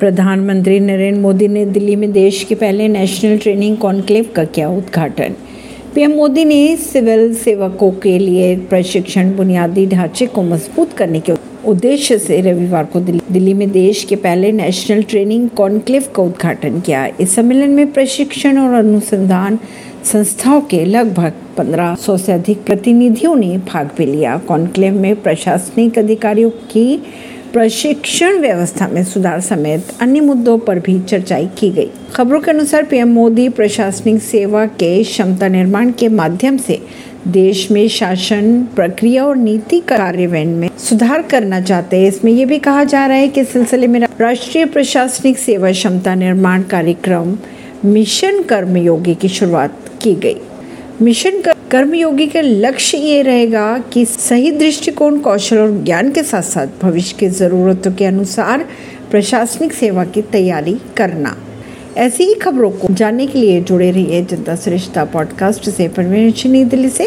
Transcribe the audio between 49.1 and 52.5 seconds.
की शुरुआत की गई। मिशन कर्मयोगी का